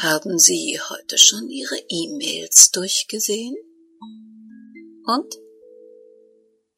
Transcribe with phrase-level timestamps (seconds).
[0.00, 3.56] Haben Sie heute schon Ihre E-Mails durchgesehen?
[5.04, 5.34] Und?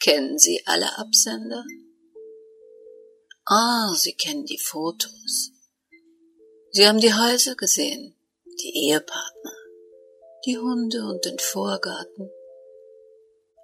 [0.00, 1.64] Kennen Sie alle Absender?
[3.46, 5.52] Ah, Sie kennen die Fotos.
[6.72, 8.16] Sie haben die Häuser gesehen,
[8.62, 9.56] die Ehepartner,
[10.44, 12.30] die Hunde und den Vorgarten.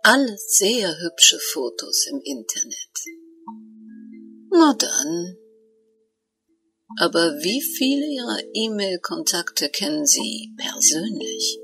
[0.02, 3.04] Alle sehr hübsche Fotos im Internet.
[4.50, 5.36] Na dann.
[6.98, 11.59] Aber wie viele Ihrer E-Mail-Kontakte kennen Sie persönlich?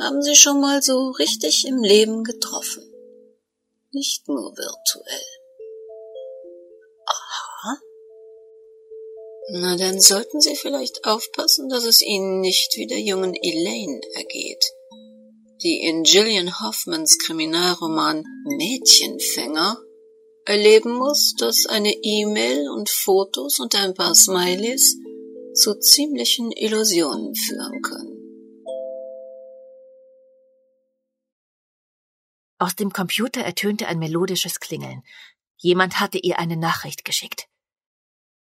[0.00, 2.82] Haben Sie schon mal so richtig im Leben getroffen?
[3.92, 5.26] Nicht nur virtuell.
[7.06, 7.78] Aha.
[9.52, 14.64] Na, dann sollten Sie vielleicht aufpassen, dass es Ihnen nicht wie der jungen Elaine ergeht,
[15.62, 19.83] die in Gillian Hoffmans Kriminalroman Mädchenfänger
[20.46, 24.96] erleben muss, dass eine E-Mail und Fotos und ein paar Smileys
[25.54, 28.14] zu ziemlichen Illusionen führen können.
[32.58, 35.02] Aus dem Computer ertönte ein melodisches Klingeln.
[35.56, 37.48] Jemand hatte ihr eine Nachricht geschickt.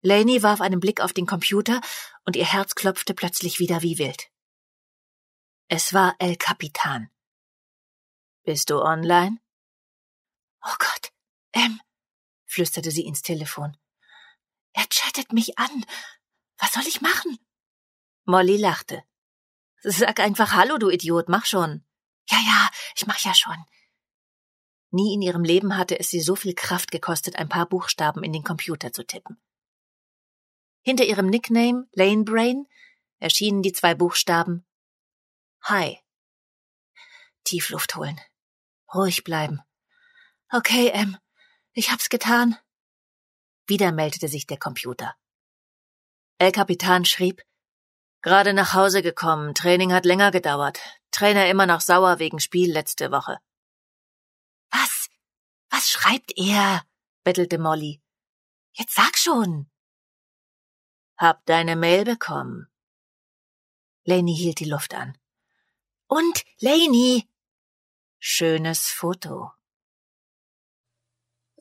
[0.01, 1.81] Laney warf einen Blick auf den Computer
[2.25, 4.29] und ihr Herz klopfte plötzlich wieder wie wild.
[5.67, 7.09] Es war El Capitan.
[8.43, 9.39] Bist du online?
[10.63, 11.11] Oh Gott,
[11.51, 11.81] M,
[12.45, 13.77] flüsterte sie ins Telefon.
[14.73, 15.85] Er chattet mich an.
[16.57, 17.37] Was soll ich machen?
[18.25, 19.03] Molly lachte.
[19.81, 21.85] Sag einfach Hallo, du Idiot, mach schon.
[22.29, 23.57] Ja, ja, ich mach ja schon.
[24.91, 28.33] Nie in ihrem Leben hatte es sie so viel Kraft gekostet, ein paar Buchstaben in
[28.33, 29.37] den Computer zu tippen.
[30.81, 32.67] Hinter ihrem Nickname Lane Brain
[33.19, 34.65] erschienen die zwei Buchstaben
[35.63, 35.99] Hi.
[37.43, 38.19] Tiefluft holen.
[38.93, 39.61] Ruhig bleiben.
[40.51, 41.17] Okay, Em,
[41.75, 42.57] ich hab's getan.
[43.67, 45.15] Wieder meldete sich der Computer.
[46.37, 47.43] El Capitan schrieb,
[48.21, 50.79] Gerade nach Hause gekommen, Training hat länger gedauert.
[51.11, 53.37] Trainer immer noch sauer wegen Spiel letzte Woche.
[54.71, 55.09] Was?
[55.69, 56.83] Was schreibt er?
[57.23, 58.01] bettelte Molly.
[58.73, 59.69] Jetzt sag schon.
[61.17, 62.67] Hab deine Mail bekommen.
[64.05, 65.17] Laney hielt die Luft an.
[66.07, 67.29] Und, Laney!
[68.19, 69.51] Schönes Foto.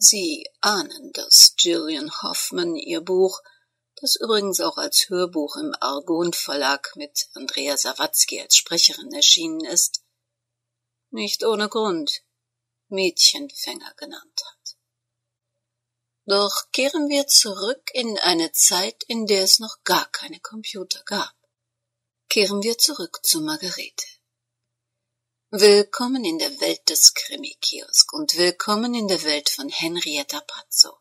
[0.07, 3.41] Sie ahnen, dass Gillian Hoffman ihr Buch,
[3.97, 10.03] das übrigens auch als Hörbuch im Argon Verlag mit Andrea Sawatzki als Sprecherin erschienen ist,
[11.09, 12.23] nicht ohne Grund
[12.89, 14.77] Mädchenfänger genannt hat.
[16.27, 21.35] Doch kehren wir zurück in eine Zeit, in der es noch gar keine Computer gab.
[22.29, 24.05] Kehren wir zurück zu Margarete.
[25.57, 30.99] Willkommen in der Welt des Krimi-Kiosk und willkommen in der Welt von Henrietta Pazzo.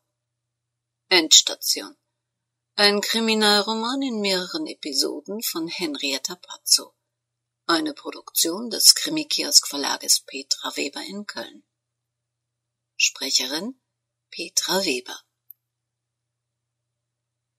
[1.09, 1.97] Endstation.
[2.75, 6.94] Ein Kriminalroman in mehreren Episoden von Henrietta Pazzo.
[7.66, 11.63] Eine Produktion des Krimi-Kiosk Verlages Petra Weber in Köln.
[12.96, 13.81] Sprecherin
[14.30, 15.19] Petra Weber.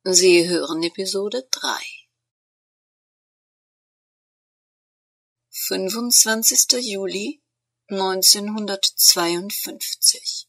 [0.05, 2.04] Sie hören Episode 3.
[5.55, 6.81] 25.
[6.81, 7.41] Juli
[7.89, 10.49] 1952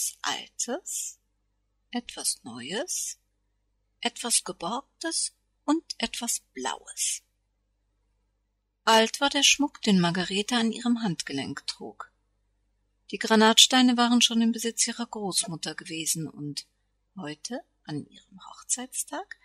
[0.00, 1.18] etwas Altes,
[1.90, 3.18] etwas Neues,
[4.00, 5.34] etwas Geborgtes
[5.66, 7.22] und etwas Blaues.
[8.84, 12.10] Alt war der Schmuck, den Margarete an ihrem Handgelenk trug.
[13.10, 16.66] Die Granatsteine waren schon im Besitz ihrer Großmutter gewesen und
[17.16, 19.36] heute, an ihrem Hochzeitstag,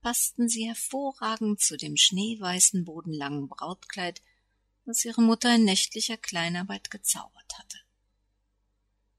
[0.00, 4.22] passten sie hervorragend zu dem schneeweißen bodenlangen Brautkleid,
[4.86, 7.78] das ihre Mutter in nächtlicher Kleinarbeit gezaubert hatte.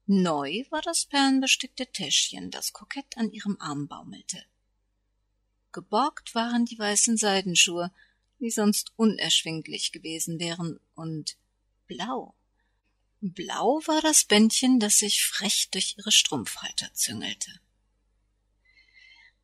[0.06, 4.44] Neu war das perlenbestickte Täschchen, das kokett an ihrem Arm baumelte.
[5.70, 7.92] Geborgt waren die weißen Seidenschuhe,
[8.40, 11.36] die sonst unerschwinglich gewesen wären, und
[11.86, 12.34] blau.
[13.20, 17.60] Blau war das Bändchen, das sich frech durch ihre Strumpfhalter züngelte.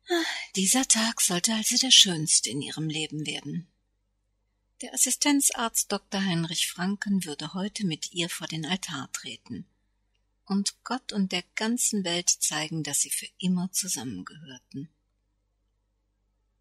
[0.09, 0.25] Ah,
[0.57, 3.67] dieser Tag sollte also der schönste in ihrem Leben werden.
[4.81, 6.21] Der Assistenzarzt Dr.
[6.21, 9.65] Heinrich Franken würde heute mit ihr vor den Altar treten
[10.49, 14.89] und Gott und der ganzen Welt zeigen, dass sie für immer zusammengehörten.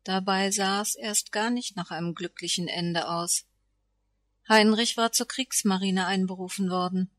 [0.04, 3.44] Dabei sah es erst gar nicht nach einem glücklichen Ende aus.
[4.48, 7.10] Heinrich war zur Kriegsmarine einberufen worden.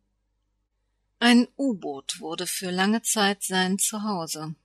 [1.20, 4.56] Ein U-Boot wurde für lange Zeit sein Zuhause.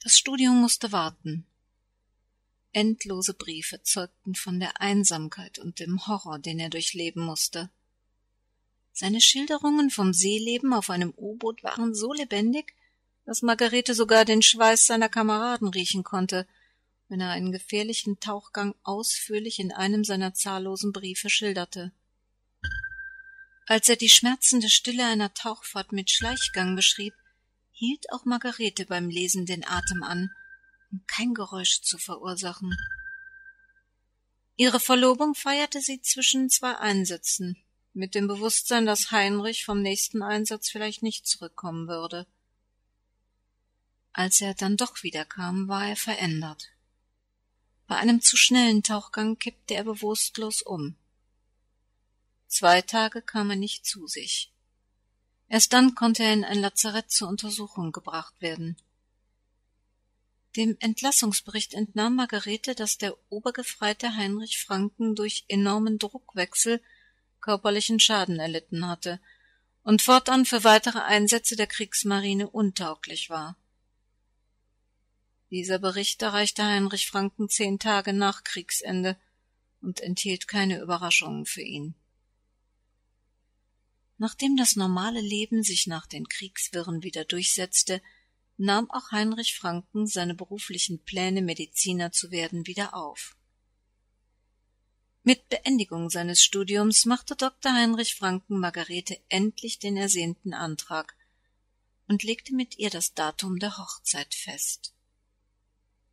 [0.00, 1.46] Das Studium musste warten.
[2.72, 7.70] Endlose Briefe zeugten von der Einsamkeit und dem Horror, den er durchleben musste.
[8.92, 12.74] Seine Schilderungen vom Seeleben auf einem U-Boot waren so lebendig,
[13.24, 16.46] dass Margarete sogar den Schweiß seiner Kameraden riechen konnte–
[17.12, 21.92] wenn er einen gefährlichen Tauchgang ausführlich in einem seiner zahllosen Briefe schilderte.
[23.66, 27.12] Als er die schmerzende Stille einer Tauchfahrt mit Schleichgang beschrieb,
[27.70, 30.30] hielt auch Margarete beim Lesen den Atem an,
[30.90, 32.74] um kein Geräusch zu verursachen.
[34.56, 37.62] Ihre Verlobung feierte sie zwischen zwei Einsätzen,
[37.94, 42.26] mit dem Bewusstsein, dass Heinrich vom nächsten Einsatz vielleicht nicht zurückkommen würde.
[44.12, 46.68] Als er dann doch wiederkam, war er verändert.
[47.86, 50.96] Bei einem zu schnellen Tauchgang kippte er bewusstlos um.
[52.46, 54.52] Zwei Tage kam er nicht zu sich.
[55.48, 58.76] Erst dann konnte er in ein Lazarett zur Untersuchung gebracht werden.
[60.56, 66.82] Dem Entlassungsbericht entnahm Margarete, dass der Obergefreite Heinrich Franken durch enormen Druckwechsel
[67.42, 69.20] körperlichen Schaden erlitten hatte
[69.82, 73.56] und fortan für weitere Einsätze der Kriegsmarine untauglich war.
[75.50, 79.18] Dieser Bericht erreichte Heinrich Franken zehn Tage nach Kriegsende
[79.82, 81.94] und enthielt keine Überraschungen für ihn.
[84.16, 88.00] Nachdem das normale Leben sich nach den Kriegswirren wieder durchsetzte,
[88.56, 93.36] nahm auch Heinrich Franken seine beruflichen Pläne, Mediziner zu werden, wieder auf.
[95.24, 97.72] Mit Beendigung seines Studiums machte Dr.
[97.72, 101.16] Heinrich Franken Margarete endlich den ersehnten Antrag
[102.08, 104.96] und legte mit ihr das Datum der Hochzeit fest.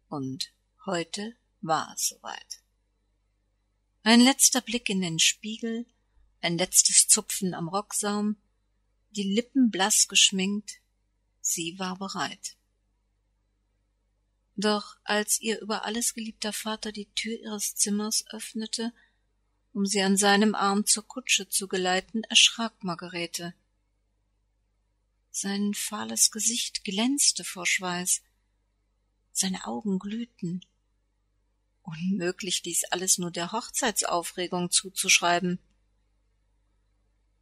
[0.09, 0.53] Und
[0.85, 2.61] heute war es soweit.
[4.03, 5.87] Ein letzter Blick in den Spiegel,
[6.41, 8.37] ein letztes Zupfen am Rocksaum,
[9.09, 10.81] die Lippen blass geschminkt,
[11.41, 12.58] sie war bereit.
[14.59, 18.91] Doch als ihr über alles geliebter Vater die Tür ihres Zimmers öffnete,
[19.71, 23.53] um sie an seinem Arm zur Kutsche zu geleiten, erschrak Margarete.
[25.31, 28.21] Sein fahles Gesicht glänzte vor Schweiß,
[29.31, 30.65] seine Augen glühten.
[31.83, 35.59] Unmöglich, dies alles nur der Hochzeitsaufregung zuzuschreiben.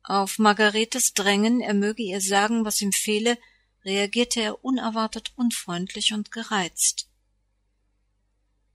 [0.04, 3.40] Auf Margaretes Drängen, er möge ihr sagen, was ihm fehle,
[3.84, 7.07] reagierte er unerwartet unfreundlich und gereizt.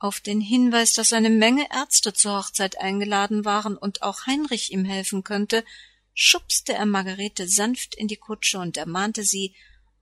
[0.03, 4.85] Auf den Hinweis, dass eine Menge Ärzte zur Hochzeit eingeladen waren und auch Heinrich ihm
[4.85, 5.65] helfen könnte,
[6.13, 9.55] schubste er Margarete sanft in die Kutsche und ermahnte sie,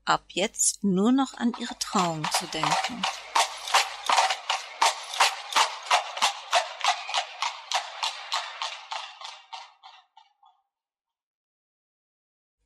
[0.06, 3.02] ab jetzt nur noch an ihre Trauung zu denken.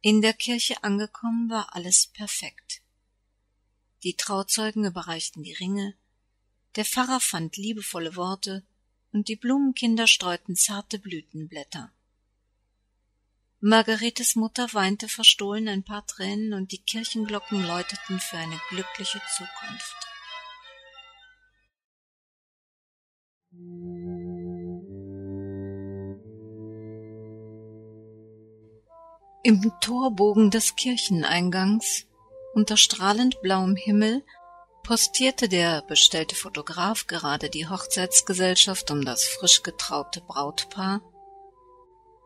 [0.03, 2.81] In der Kirche angekommen war alles perfekt.
[4.05, 5.97] Die Trauzeugen überreichten die Ringe,
[6.77, 8.65] der Pfarrer fand liebevolle Worte,
[9.13, 11.93] und die Blumenkinder streuten zarte Blütenblätter.
[13.61, 19.97] Margaretes Mutter weinte verstohlen ein paar Tränen und die Kirchenglocken läuteten für eine glückliche Zukunft.
[29.45, 32.07] Im Torbogen des Kircheneingangs,
[32.55, 34.25] unter strahlend blauem Himmel,
[34.85, 41.01] postierte der bestellte Fotograf gerade die Hochzeitsgesellschaft um das frisch getraute Brautpaar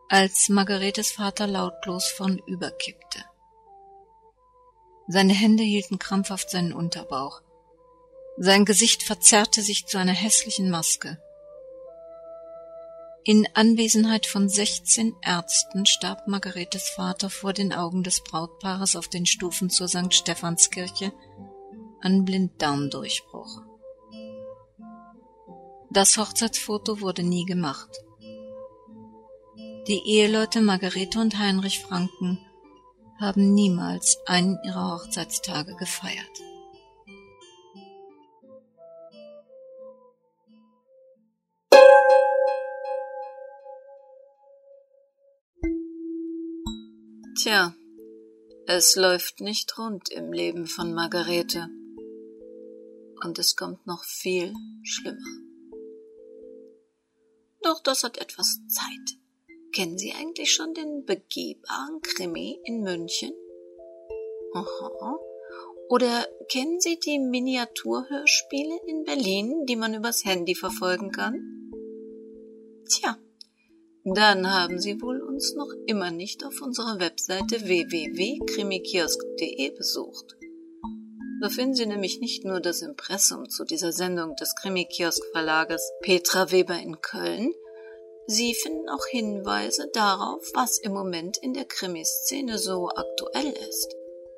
[0.09, 3.23] als Margaretes Vater lautlos vornüberkippte.
[5.07, 7.41] Seine Hände hielten krampfhaft seinen Unterbauch.
[8.37, 11.21] Sein Gesicht verzerrte sich zu einer hässlichen Maske.
[13.23, 19.25] In Anwesenheit von sechzehn Ärzten starb Margaretes Vater vor den Augen des Brautpaares auf den
[19.25, 20.13] Stufen zur St.
[20.13, 21.13] Stephanskirche
[22.01, 23.61] an Blinddarmdurchbruch.
[25.91, 27.89] Das Hochzeitsfoto wurde nie gemacht.
[29.87, 32.39] Die Eheleute Margarete und Heinrich Franken
[33.19, 36.29] haben niemals einen ihrer Hochzeitstage gefeiert.
[47.41, 47.73] Tja,
[48.67, 51.69] es läuft nicht rund im Leben von Margarete.
[53.23, 55.17] Und es kommt noch viel schlimmer.
[57.61, 59.19] Doch das hat etwas Zeit.
[59.73, 63.33] Kennen Sie eigentlich schon den begehbaren Krimi in München?
[64.53, 65.19] Aha.
[65.89, 71.73] Oder kennen Sie die Miniaturhörspiele in Berlin, die man übers Handy verfolgen kann?
[72.87, 73.17] Tja,
[74.05, 80.38] dann haben Sie wohl uns noch immer nicht auf unserer Webseite www.krimikiosk.de besucht.
[81.41, 86.51] Da finden Sie nämlich nicht nur das Impressum zu dieser Sendung des Krimikiosk Verlages Petra
[86.51, 87.53] Weber in Köln,
[88.31, 93.95] Sie finden auch Hinweise darauf, was im Moment in der Krimiszene so aktuell ist.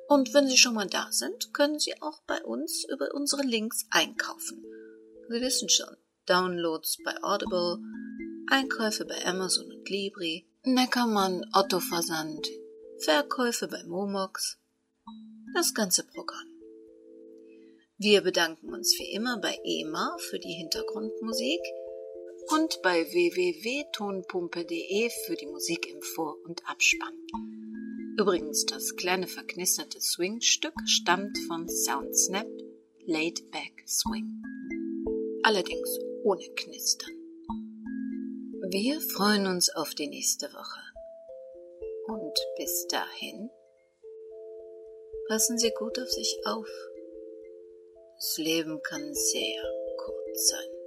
[0.08, 3.84] Und wenn Sie schon mal da sind, können Sie auch bei uns über unsere Links
[3.90, 4.64] einkaufen.
[5.28, 5.94] Sie wissen schon,
[6.24, 7.80] Downloads bei Audible,
[8.50, 12.48] Einkäufe bei Amazon und Libri, Neckermann, Otto Versand,
[12.96, 14.56] Verkäufe bei Momox,
[15.54, 16.51] das ganze Programm.
[18.04, 21.60] Wir bedanken uns wie immer bei EMA für die Hintergrundmusik
[22.50, 27.14] und bei www.tonpumpe.de für die Musik im Vor- und Abspann.
[28.18, 32.48] Übrigens, das kleine verknisterte Swing-Stück stammt von Soundsnap
[33.06, 34.42] Laid Back Swing.
[35.44, 37.14] Allerdings ohne Knistern.
[38.70, 40.80] Wir freuen uns auf die nächste Woche.
[42.08, 43.48] Und bis dahin,
[45.28, 46.66] passen Sie gut auf sich auf.
[48.22, 49.62] Das Leben kann sehr
[49.96, 50.81] kurz sein.